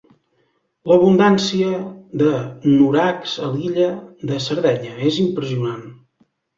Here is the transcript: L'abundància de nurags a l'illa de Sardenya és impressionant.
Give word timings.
L'abundància 0.91 1.83
de 2.23 2.33
nurags 2.71 3.37
a 3.45 3.53
l'illa 3.53 3.93
de 4.33 4.43
Sardenya 4.51 4.99
és 5.15 5.25
impressionant. 5.31 5.91